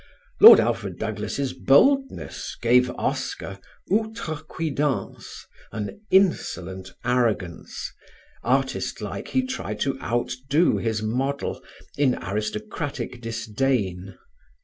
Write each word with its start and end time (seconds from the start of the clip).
Lord 0.39 0.59
Alfred 0.59 0.97
Douglas' 0.97 1.53
boldness 1.53 2.57
gave 2.59 2.89
Oscar 2.97 3.59
outrecuidance, 3.91 5.43
an 5.71 6.01
insolent 6.09 6.95
arrogance: 7.05 7.93
artist 8.43 8.99
like 8.99 9.27
he 9.27 9.45
tried 9.45 9.79
to 9.81 10.01
outdo 10.01 10.77
his 10.77 11.03
model 11.03 11.61
in 11.99 12.15
aristocratic 12.19 13.21
disdain. 13.21 14.17